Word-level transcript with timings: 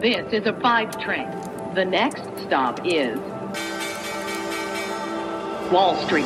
This 0.00 0.32
is 0.32 0.46
a 0.46 0.54
five 0.62 0.98
train. 0.98 1.28
The 1.74 1.84
next 1.84 2.22
stop 2.46 2.80
is 2.86 3.18
Wall 5.70 5.94
Street. 6.06 6.24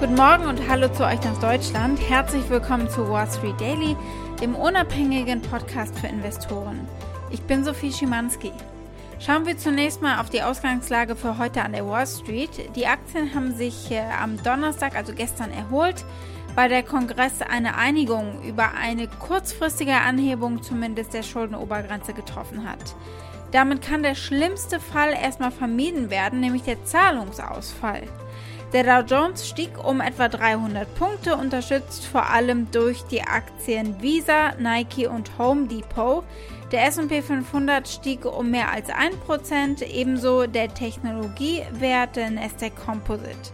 Guten 0.00 0.16
Morgen 0.16 0.46
und 0.46 0.68
hallo 0.68 0.88
zu 0.88 1.04
euch 1.06 1.22
nach 1.22 1.38
Deutschland. 1.38 2.00
Herzlich 2.10 2.50
willkommen 2.50 2.90
zu 2.90 3.08
Wall 3.08 3.30
Street 3.30 3.60
Daily, 3.60 3.96
dem 4.40 4.56
unabhängigen 4.56 5.40
Podcast 5.40 5.96
für 6.00 6.08
Investoren. 6.08 6.80
Ich 7.30 7.42
bin 7.42 7.62
Sophie 7.62 7.92
Schimanski. 7.92 8.50
Schauen 9.24 9.46
wir 9.46 9.56
zunächst 9.56 10.02
mal 10.02 10.20
auf 10.20 10.30
die 10.30 10.42
Ausgangslage 10.42 11.14
für 11.14 11.38
heute 11.38 11.62
an 11.62 11.72
der 11.72 11.86
Wall 11.86 12.06
Street. 12.06 12.74
Die 12.74 12.86
Aktien 12.86 13.34
haben 13.34 13.54
sich 13.54 13.90
äh, 13.90 14.00
am 14.20 14.42
Donnerstag, 14.42 14.96
also 14.96 15.12
gestern, 15.14 15.52
erholt 15.52 16.04
weil 16.54 16.68
der 16.68 16.82
Kongress 16.82 17.40
eine 17.40 17.76
Einigung 17.76 18.42
über 18.42 18.72
eine 18.72 19.08
kurzfristige 19.08 19.94
Anhebung 19.94 20.62
zumindest 20.62 21.14
der 21.14 21.22
Schuldenobergrenze 21.22 22.12
getroffen 22.12 22.68
hat. 22.68 22.94
Damit 23.52 23.82
kann 23.82 24.02
der 24.02 24.14
schlimmste 24.14 24.80
Fall 24.80 25.12
erstmal 25.12 25.50
vermieden 25.50 26.10
werden, 26.10 26.40
nämlich 26.40 26.62
der 26.62 26.84
Zahlungsausfall. 26.84 28.02
Der 28.72 28.84
Dow 28.84 29.06
Jones 29.06 29.46
stieg 29.46 29.84
um 29.84 30.00
etwa 30.00 30.28
300 30.28 30.94
Punkte, 30.94 31.36
unterstützt 31.36 32.06
vor 32.06 32.30
allem 32.30 32.70
durch 32.70 33.02
die 33.02 33.20
Aktien 33.20 34.00
Visa, 34.00 34.54
Nike 34.58 35.06
und 35.06 35.30
Home 35.36 35.66
Depot. 35.66 36.24
Der 36.70 36.86
SP 36.88 37.20
500 37.20 37.86
stieg 37.86 38.24
um 38.24 38.50
mehr 38.50 38.72
als 38.72 38.88
1%, 38.88 39.84
ebenso 39.84 40.46
der 40.46 40.72
Technologiewert 40.72 42.16
Nasdaq 42.16 42.72
Composite. 42.86 43.52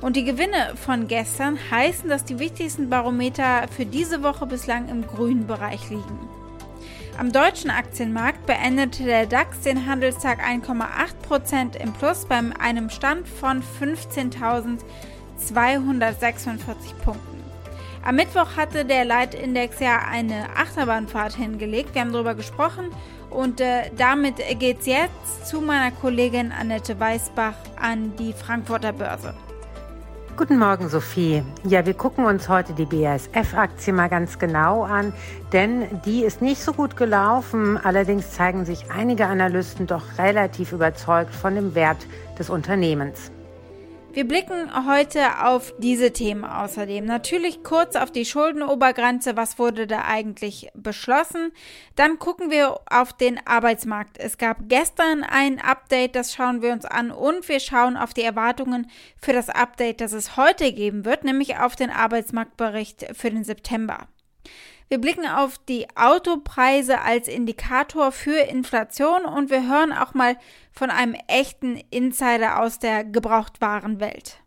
Und 0.00 0.14
die 0.14 0.24
Gewinne 0.24 0.74
von 0.76 1.08
gestern 1.08 1.58
heißen, 1.72 2.08
dass 2.08 2.24
die 2.24 2.38
wichtigsten 2.38 2.88
Barometer 2.88 3.66
für 3.68 3.84
diese 3.84 4.22
Woche 4.22 4.46
bislang 4.46 4.88
im 4.88 5.04
grünen 5.04 5.48
Bereich 5.48 5.90
liegen. 5.90 6.41
Am 7.22 7.30
deutschen 7.30 7.70
Aktienmarkt 7.70 8.46
beendete 8.46 9.04
der 9.04 9.26
DAX 9.26 9.60
den 9.60 9.86
Handelstag 9.86 10.44
1,8% 10.44 11.76
im 11.76 11.92
Plus 11.92 12.24
bei 12.24 12.40
einem 12.58 12.90
Stand 12.90 13.28
von 13.28 13.62
15.246 13.62 14.80
Punkten. 17.04 17.44
Am 18.04 18.16
Mittwoch 18.16 18.56
hatte 18.56 18.84
der 18.84 19.04
Leitindex 19.04 19.78
ja 19.78 20.00
eine 20.10 20.48
Achterbahnfahrt 20.56 21.36
hingelegt. 21.36 21.94
Wir 21.94 22.00
haben 22.00 22.12
darüber 22.12 22.34
gesprochen 22.34 22.86
und 23.30 23.60
äh, 23.60 23.92
damit 23.96 24.40
es 24.40 24.86
jetzt 24.86 25.46
zu 25.46 25.60
meiner 25.60 25.92
Kollegin 25.92 26.50
Annette 26.50 26.98
Weißbach 26.98 27.54
an 27.80 28.16
die 28.16 28.32
Frankfurter 28.32 28.92
Börse. 28.92 29.32
Guten 30.34 30.58
Morgen, 30.58 30.88
Sophie. 30.88 31.42
Ja, 31.62 31.84
wir 31.84 31.92
gucken 31.92 32.24
uns 32.24 32.48
heute 32.48 32.72
die 32.72 32.86
BASF-Aktie 32.86 33.92
mal 33.92 34.08
ganz 34.08 34.38
genau 34.38 34.82
an, 34.82 35.12
denn 35.52 36.00
die 36.06 36.24
ist 36.24 36.40
nicht 36.40 36.62
so 36.62 36.72
gut 36.72 36.96
gelaufen. 36.96 37.76
Allerdings 37.76 38.30
zeigen 38.30 38.64
sich 38.64 38.90
einige 38.90 39.26
Analysten 39.26 39.86
doch 39.86 40.16
relativ 40.16 40.72
überzeugt 40.72 41.34
von 41.34 41.54
dem 41.54 41.74
Wert 41.74 42.06
des 42.38 42.48
Unternehmens. 42.48 43.30
Wir 44.14 44.28
blicken 44.28 44.86
heute 44.86 45.42
auf 45.42 45.72
diese 45.78 46.12
Themen 46.12 46.44
außerdem. 46.44 47.06
Natürlich 47.06 47.62
kurz 47.62 47.96
auf 47.96 48.10
die 48.10 48.26
Schuldenobergrenze, 48.26 49.36
was 49.38 49.58
wurde 49.58 49.86
da 49.86 50.04
eigentlich 50.04 50.68
beschlossen. 50.74 51.50
Dann 51.96 52.18
gucken 52.18 52.50
wir 52.50 52.78
auf 52.90 53.14
den 53.14 53.40
Arbeitsmarkt. 53.46 54.18
Es 54.18 54.36
gab 54.36 54.68
gestern 54.68 55.22
ein 55.22 55.58
Update, 55.58 56.14
das 56.14 56.34
schauen 56.34 56.60
wir 56.60 56.72
uns 56.72 56.84
an 56.84 57.10
und 57.10 57.48
wir 57.48 57.58
schauen 57.58 57.96
auf 57.96 58.12
die 58.12 58.22
Erwartungen 58.22 58.90
für 59.18 59.32
das 59.32 59.48
Update, 59.48 60.02
das 60.02 60.12
es 60.12 60.36
heute 60.36 60.74
geben 60.74 61.06
wird, 61.06 61.24
nämlich 61.24 61.56
auf 61.56 61.74
den 61.74 61.88
Arbeitsmarktbericht 61.88 63.06
für 63.14 63.30
den 63.30 63.44
September. 63.44 64.08
Wir 64.92 65.00
blicken 65.00 65.26
auf 65.26 65.56
die 65.56 65.86
Autopreise 65.96 67.00
als 67.00 67.26
Indikator 67.26 68.12
für 68.12 68.36
Inflation 68.36 69.24
und 69.24 69.48
wir 69.48 69.66
hören 69.66 69.90
auch 69.90 70.12
mal 70.12 70.36
von 70.70 70.90
einem 70.90 71.16
echten 71.28 71.82
Insider 71.88 72.60
aus 72.60 72.78
der 72.78 73.02
Gebrauchtwarenwelt. 73.02 74.42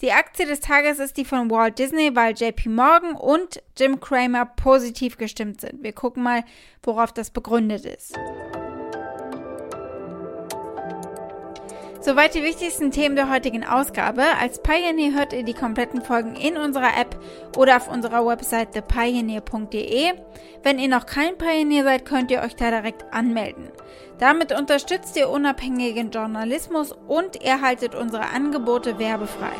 Die 0.00 0.12
Aktie 0.12 0.46
des 0.46 0.60
Tages 0.60 1.00
ist 1.00 1.16
die 1.16 1.24
von 1.24 1.50
Walt 1.50 1.80
Disney, 1.80 2.14
weil 2.14 2.34
JP 2.34 2.68
Morgan 2.68 3.16
und 3.16 3.64
Jim 3.76 3.98
Cramer 3.98 4.46
positiv 4.46 5.18
gestimmt 5.18 5.60
sind. 5.60 5.82
Wir 5.82 5.92
gucken 5.92 6.22
mal, 6.22 6.44
worauf 6.84 7.10
das 7.12 7.32
begründet 7.32 7.84
ist. 7.84 8.16
Soweit 12.02 12.34
die 12.34 12.42
wichtigsten 12.42 12.90
Themen 12.90 13.14
der 13.14 13.30
heutigen 13.30 13.62
Ausgabe. 13.62 14.22
Als 14.40 14.62
Pioneer 14.62 15.12
hört 15.12 15.34
ihr 15.34 15.42
die 15.42 15.52
kompletten 15.52 16.00
Folgen 16.00 16.34
in 16.34 16.56
unserer 16.56 16.98
App 16.98 17.14
oder 17.58 17.76
auf 17.76 17.88
unserer 17.88 18.26
Website 18.26 18.72
thepioneer.de. 18.72 20.14
Wenn 20.62 20.78
ihr 20.78 20.88
noch 20.88 21.04
kein 21.04 21.36
Pioneer 21.36 21.84
seid, 21.84 22.06
könnt 22.06 22.30
ihr 22.30 22.40
euch 22.40 22.56
da 22.56 22.70
direkt 22.70 23.04
anmelden. 23.12 23.68
Damit 24.18 24.58
unterstützt 24.58 25.14
ihr 25.18 25.28
unabhängigen 25.28 26.10
Journalismus 26.10 26.92
und 27.06 27.42
erhaltet 27.42 27.94
unsere 27.94 28.30
Angebote 28.30 28.98
werbefrei. 28.98 29.52